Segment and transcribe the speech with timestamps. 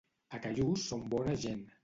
[0.37, 1.65] A Callús són bona gent.